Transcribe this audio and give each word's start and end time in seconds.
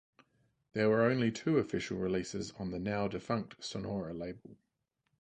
There 0.73 0.89
were 0.89 1.03
only 1.03 1.31
two 1.31 1.59
official 1.59 1.95
releases 1.95 2.53
on 2.57 2.71
the 2.71 2.79
now 2.79 3.07
defunct 3.07 3.63
Sonora 3.63 4.15
label. 4.15 4.57